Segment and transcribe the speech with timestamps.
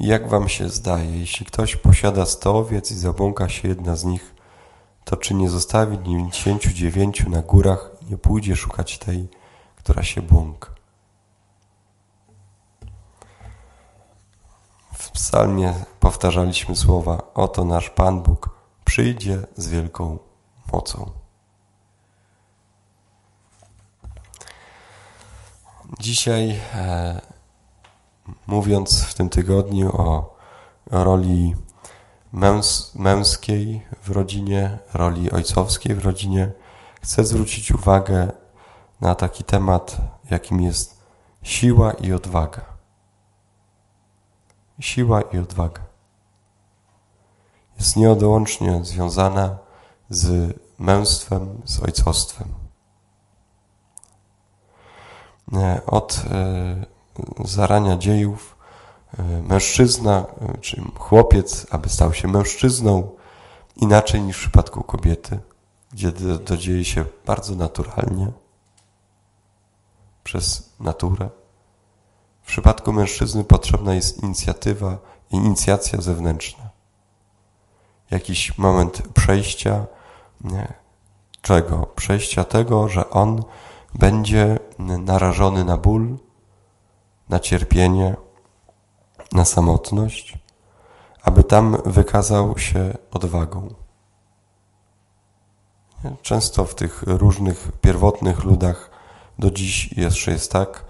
[0.00, 4.34] Jak wam się zdaje, jeśli ktoś posiada sto owiec i zabłąka się jedna z nich,
[5.04, 9.28] to czy nie zostawi dziewięćdziesięciu dziewięciu na górach i nie pójdzie szukać tej,
[9.76, 10.70] która się błąka?
[14.94, 18.50] W psalmie powtarzaliśmy słowa Oto nasz Pan Bóg
[18.84, 20.18] przyjdzie z wielką
[20.72, 21.10] mocą.
[26.00, 27.33] Dzisiaj e,
[28.46, 30.36] mówiąc w tym tygodniu o
[30.90, 31.56] roli
[32.32, 36.52] męs męskiej w rodzinie, roli ojcowskiej w rodzinie,
[37.02, 38.32] chcę zwrócić uwagę
[39.00, 39.96] na taki temat,
[40.30, 41.00] jakim jest
[41.42, 42.64] siła i odwaga.
[44.80, 45.94] Siła i odwaga
[47.78, 49.58] jest nieodłącznie związana
[50.10, 52.48] z męstwem, z ojcostwem.
[55.86, 56.86] Od e,
[57.44, 58.56] zarania dziejów
[59.18, 63.10] e, mężczyzna, e, czy chłopiec, aby stał się mężczyzną,
[63.76, 65.40] inaczej niż w przypadku kobiety,
[65.92, 66.12] gdzie
[66.44, 68.32] to dzieje się bardzo naturalnie,
[70.24, 71.28] przez naturę.
[72.42, 74.98] W przypadku mężczyzny potrzebna jest inicjatywa
[75.30, 76.70] i inicjacja zewnętrzna.
[78.10, 79.86] Jakiś moment przejścia,
[80.40, 80.72] nie,
[81.42, 81.86] czego?
[81.86, 83.42] Przejścia tego, że on
[83.94, 86.18] będzie narażony na ból,
[87.28, 88.16] na cierpienie,
[89.32, 90.38] na samotność,
[91.22, 93.74] aby tam wykazał się odwagą.
[96.22, 98.90] Często w tych różnych pierwotnych ludach
[99.38, 100.84] do dziś jeszcze jest tak,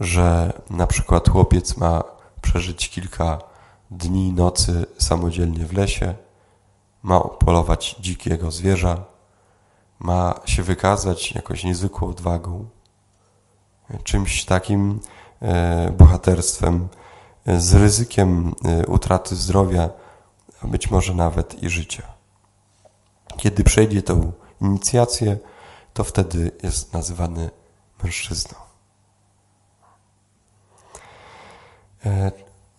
[0.00, 2.04] że na przykład chłopiec ma
[2.42, 3.38] przeżyć kilka
[3.90, 6.14] dni, nocy samodzielnie w lesie,
[7.02, 9.04] ma polować dzikiego zwierza,
[9.98, 12.68] ma się wykazać jakoś niezwykłą odwagą,
[14.04, 15.00] czymś takim,
[15.98, 16.88] bohaterstwem,
[17.46, 19.90] e, z ryzykiem e, utraty zdrowia,
[20.62, 22.02] a być może nawet i życia.
[23.36, 25.38] Kiedy przejdzie tą inicjację,
[25.92, 27.50] to wtedy jest nazywany
[28.02, 28.58] mężczyzną.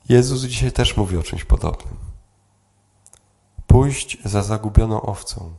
[0.09, 1.97] Jezus dzisiaj też mówi o czymś podobnym.
[3.67, 5.55] Pójść za zagubioną owcą,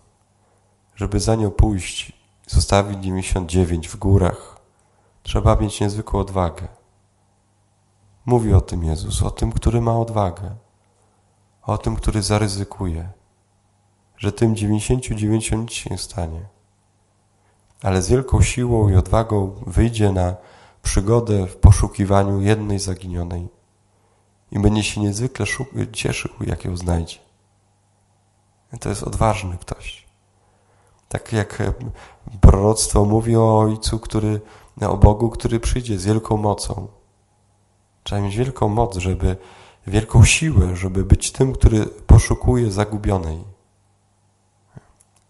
[0.97, 2.13] żeby za nią pójść,
[2.47, 4.61] zostawić 99 w górach,
[5.23, 6.69] trzeba mieć niezwykłą odwagę.
[8.27, 10.57] Mówi o tym Jezus, o tym, który ma odwagę,
[11.63, 13.09] o tym, który zaryzykuje,
[14.17, 16.41] że tym 99 nic się nie stanie,
[17.83, 20.37] ale z wielką siłą i odwagą wyjdzie na
[20.83, 23.49] przygodę w poszukiwaniu jednej zaginionej
[24.53, 25.47] i będzie się niezwykle
[25.93, 27.19] cieszył, jak ją znajdzie.
[28.81, 30.07] To jest odważny ktoś.
[31.09, 31.63] Tak jak
[32.41, 34.41] proroctwo mówi o Ojcu, który,
[34.81, 36.89] o Bogu, który przyjdzie z wielką mocą
[38.05, 39.37] Trzeba mieć wielką moc, żeby,
[39.87, 43.45] wielką siłę, żeby być tym, który poszukuje zagubionej,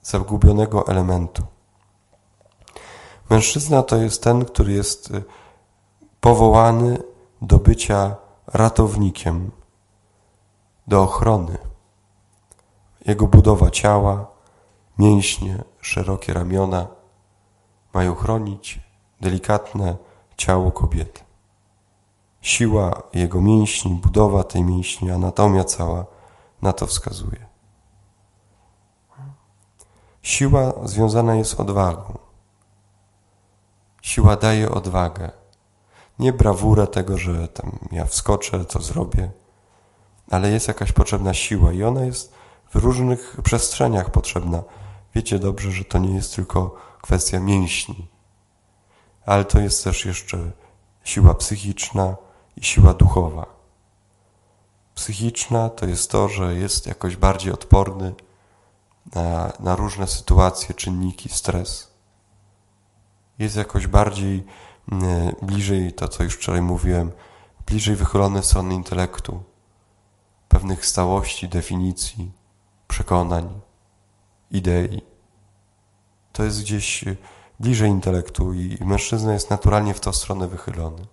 [0.03, 1.43] zagubionego elementu.
[3.31, 5.23] Mężczyzna to jest ten, który jest y,
[6.21, 6.99] powołany
[7.43, 9.51] do bycia ratownikiem,
[10.87, 11.59] do ochrony.
[13.07, 14.27] Jego budowa ciała,
[14.99, 16.87] mięśnie, szerokie ramiona
[17.95, 18.81] mają chronić
[19.21, 19.97] delikatne
[20.37, 21.24] ciało kobiety
[22.45, 26.07] siła jego mięśni, budowa tej mięśni, anatomia cała
[26.63, 27.47] na to wskazuje.
[30.23, 32.19] Siła związana jest z odwagą.
[34.03, 35.31] Siła daje odwagę.
[36.19, 39.31] Nie brawurę tego, że tam ja wskoczę, to zrobię,
[40.31, 42.33] ale jest jakaś potrzebna siła i ona jest
[42.71, 44.63] w różnych przestrzeniach potrzebna.
[45.15, 48.09] Wiecie dobrze, że to nie jest tylko kwestia mięśni,
[49.27, 50.51] ale to jest też jeszcze
[51.05, 52.17] siła psychiczna,
[52.57, 53.47] i siła duchowa.
[54.95, 58.15] Psychiczna to jest to, że jest jakoś bardziej odporny
[59.15, 61.91] na, na różne sytuacje, czynniki, stres.
[63.39, 64.47] Jest jakoś bardziej
[64.93, 67.13] mm, bliżej, to co już wczoraj mówiłem,
[67.67, 69.43] bliżej wychylone strony intelektu,
[70.49, 72.33] pewnych stałości, definicji,
[72.89, 73.61] przekonań,
[74.51, 75.03] idei.
[76.33, 77.05] To jest gdzieś
[77.61, 81.07] bliżej intelektu i mężczyzna jest naturalnie w tą stronę wychylony.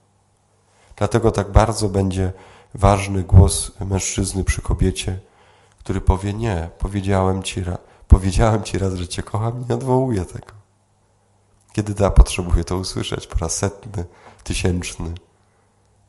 [1.02, 2.34] Dlatego tak bardzo będzie
[2.74, 5.20] ważny głos mężczyzny przy kobiecie,
[5.80, 7.64] który powie nie, powiedziałem ci,
[8.08, 10.54] powiedziałem ci raz, że cię kocham nie odwołuję tego.
[11.74, 14.06] Kiedy ta potrzebuje to usłyszeć po raz setny,
[14.44, 15.14] tysięczny.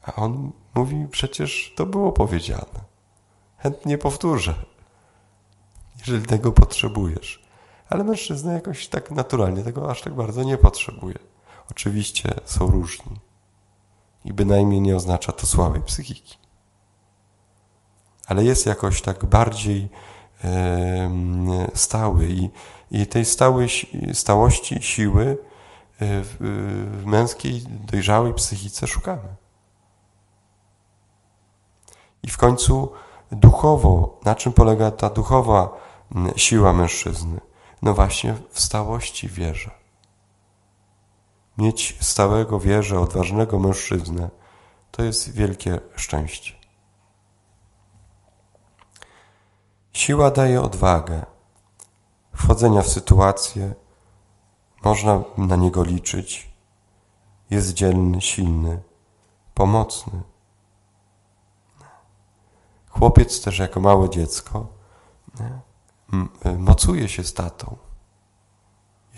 [0.02, 2.80] A on mówi, przecież to było powiedziane.
[3.58, 4.54] Chętnie powtórzę,
[5.98, 7.42] jeżeli tego potrzebujesz.
[7.88, 11.18] Ale mężczyzna jakoś tak naturalnie tego aż tak bardzo nie potrzebuje.
[11.70, 13.31] Oczywiście są różni
[14.24, 16.38] i bynajmniej nie oznacza to słabej psychiki.
[18.26, 19.88] ale jest jakoś tak bardziej
[21.74, 22.50] stały i,
[22.90, 23.68] i tej stałej,
[24.12, 25.36] stałości siły e,
[25.98, 26.36] w,
[27.02, 29.36] w męskiej, dojrzałej psychice szukamy.
[32.22, 32.92] I w końcu
[33.32, 35.70] duchowo, na czym polega ta duchowa
[36.36, 37.40] siła mężczyzny?
[37.82, 39.81] No właśnie w stałości wierze.
[41.58, 44.30] Mieć stałego wierze, odważnego mężczyznę,
[44.90, 46.52] to jest wielkie szczęście.
[49.92, 51.26] Siła daje odwagę
[52.34, 53.74] wchodzenia w sytuację,
[54.84, 56.52] można na niego liczyć.
[57.50, 58.82] Jest dzielny, silny,
[59.54, 60.22] pomocny.
[62.90, 64.66] Chłopiec też jako małe dziecko
[66.58, 67.76] mocuje się z tatą.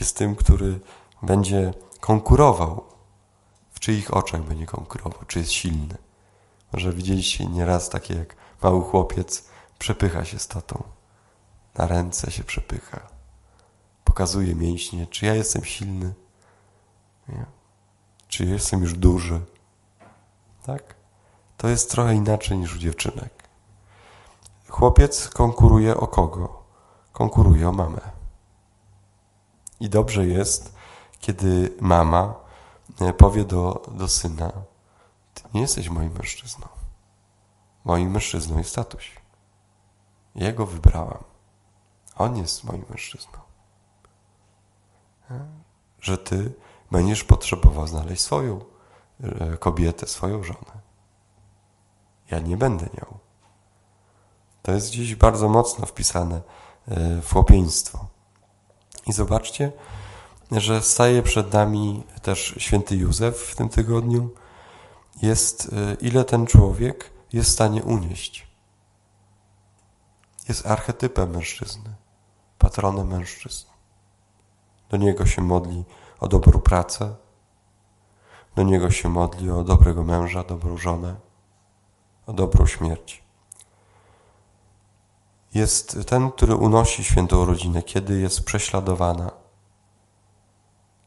[0.00, 0.80] Jest tym, który
[1.22, 2.84] będzie konkurował.
[3.70, 5.96] W czyich oczach będzie konkurował, czy jest silny.
[6.72, 9.48] Może widzieliście nieraz takie jak mały chłopiec
[9.78, 10.82] przepycha się z tatą.
[11.74, 13.00] Na ręce się przepycha.
[14.04, 16.14] Pokazuje mięśnie, czy ja jestem silny,
[17.28, 17.46] nie?
[18.28, 19.40] czy jestem już duży.
[20.62, 20.94] Tak?
[21.56, 23.48] To jest trochę inaczej niż u dziewczynek.
[24.68, 26.62] Chłopiec konkuruje o kogo?
[27.12, 28.00] Konkuruje o mamę.
[29.80, 30.74] I dobrze jest,
[31.24, 32.34] kiedy mama
[33.00, 34.52] e, powie do, do syna:
[35.34, 36.66] Ty nie jesteś moim mężczyzną.
[37.84, 39.20] Moim mężczyzną jest tatuś.
[40.34, 41.24] Jego wybrałam.
[42.16, 43.38] On jest moim mężczyzną.
[45.30, 45.46] E,
[46.00, 46.52] że ty
[46.90, 48.60] będziesz potrzebował znaleźć swoją
[49.20, 50.74] e, kobietę, swoją żonę.
[52.30, 53.18] Ja nie będę nią.
[54.62, 56.40] To jest gdzieś bardzo mocno wpisane
[57.22, 58.06] w chłopieństwo.
[59.06, 59.72] I zobaczcie,
[60.60, 64.30] że staje przed nami też święty Józef w tym tygodniu.
[65.22, 68.46] Jest, e, ile ten człowiek jest w stanie unieść.
[70.48, 71.94] Jest archetypem mężczyzny,
[72.58, 73.66] patronem mężczyzn.
[74.90, 75.84] Do niego się modli
[76.20, 77.14] o dobrą pracę,
[78.56, 81.16] do niego się modli o dobrego męża, dobrą żonę,
[82.26, 83.24] o dobrą śmierć
[85.54, 89.30] jest ten, który unosi świętą rodzinę, kiedy jest prześladowana,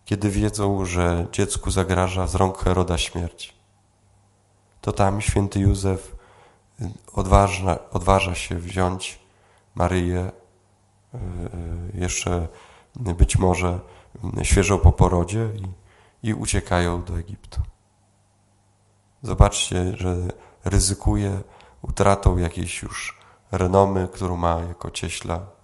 [0.07, 3.53] kiedy wiedzą, że dziecku zagraża z rąk Heroda śmierć.
[4.81, 6.15] To tam święty Józef
[7.13, 9.19] odważa, odważa się wziąć
[9.75, 10.31] Maryję,
[11.13, 12.47] y, y, jeszcze
[12.95, 13.79] być może
[14.43, 15.49] świeżo po porodzie
[16.23, 17.61] i, i uciekają do Egiptu.
[19.21, 20.15] Zobaczcie, że
[20.65, 21.41] ryzykuje
[21.81, 23.19] utratą jakiejś już
[23.51, 25.56] renomy, którą ma jako cieśla.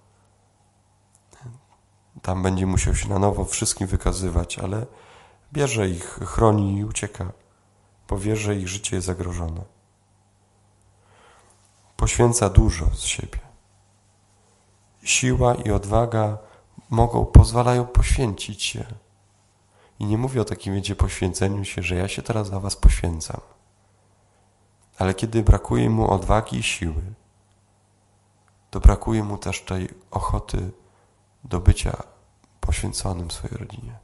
[2.24, 4.86] Tam będzie musiał się na nowo wszystkim wykazywać, ale
[5.52, 7.32] bierze ich, chroni i ucieka,
[8.08, 9.60] bo wie, że ich życie jest zagrożone.
[11.96, 13.38] Poświęca dużo z siebie.
[15.02, 16.38] Siła i odwaga
[16.90, 18.84] mogą, pozwalają poświęcić się.
[19.98, 23.40] I nie mówię o takim wiecie poświęceniu się, że ja się teraz dla was poświęcam.
[24.98, 27.02] Ale kiedy brakuje mu odwagi i siły,
[28.70, 30.70] to brakuje mu też tej ochoty
[31.44, 32.13] do bycia
[32.74, 33.98] poświęconym swojej rodzinie.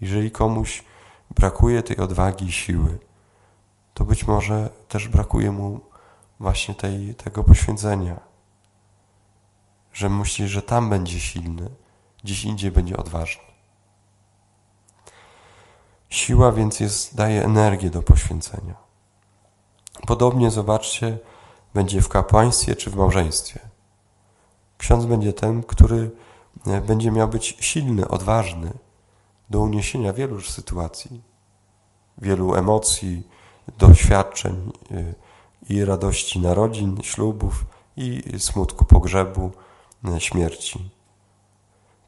[0.00, 0.84] Jeżeli komuś
[1.30, 2.98] brakuje tej odwagi i siły,
[3.94, 5.80] to być może też brakuje mu
[6.40, 8.20] właśnie tej, tego poświęcenia.
[9.92, 11.70] Że myśli, że tam będzie silny,
[12.24, 13.44] gdzieś indziej będzie odważny.
[16.10, 18.74] Siła więc jest, daje energię do poświęcenia.
[20.06, 21.18] Podobnie zobaczcie,
[21.74, 23.60] będzie w kapłaństwie czy w małżeństwie.
[24.78, 26.10] Ksiądz będzie tym, który
[26.86, 28.72] będzie miał być silny, odważny
[29.50, 31.22] do uniesienia wielu sytuacji,
[32.18, 33.28] wielu emocji,
[33.78, 35.14] doświadczeń e,
[35.68, 39.50] i radości narodzin, ślubów i smutku pogrzebu,
[40.04, 40.90] e, śmierci.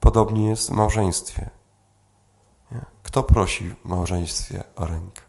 [0.00, 1.50] Podobnie jest w małżeństwie.
[3.02, 5.28] Kto prosi w małżeństwie o rękę?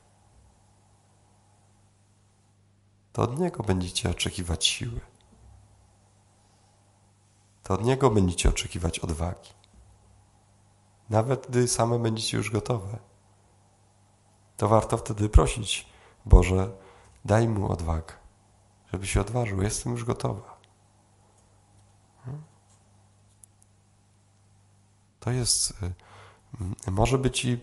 [3.20, 5.00] to od Niego będziecie oczekiwać siły.
[7.70, 9.50] To od Niego będziecie oczekiwać odwagi.
[11.10, 12.98] Nawet gdy same będziecie już gotowe,
[14.58, 15.88] to warto wtedy prosić,
[16.26, 16.72] Boże,
[17.26, 18.14] daj mu odwagę,
[18.94, 19.62] żeby się odważył.
[19.62, 20.58] Jestem już gotowa.
[22.26, 22.44] Hmm?
[25.20, 25.74] To jest,
[26.88, 27.60] y, może być i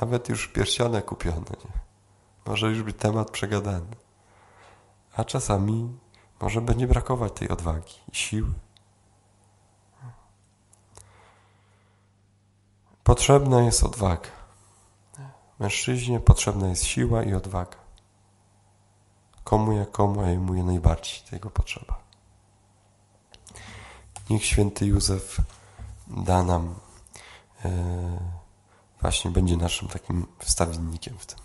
[0.00, 1.40] nawet już pierścionek kupiony.
[1.64, 1.80] Nie?
[2.46, 3.96] Może już być temat przegadany
[5.16, 5.98] a czasami
[6.40, 8.52] może będzie brakować tej odwagi i siły.
[13.04, 14.28] Potrzebna jest odwaga.
[15.58, 17.76] Mężczyźnie potrzebna jest siła i odwaga.
[19.44, 21.98] komu jak komu, a jemu je najbardziej tego potrzeba.
[24.30, 25.40] Niech święty Józef
[26.06, 26.74] da nam,
[27.64, 27.70] e,
[29.00, 31.43] właśnie będzie naszym takim wstawiennikiem w tym.